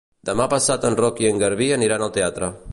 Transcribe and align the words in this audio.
Demà 0.29 0.47
passat 0.53 0.87
en 0.89 0.97
Roc 1.01 1.21
i 1.25 1.29
en 1.33 1.39
Garbí 1.45 1.71
aniran 1.79 2.07
al 2.07 2.17
teatre. 2.19 2.53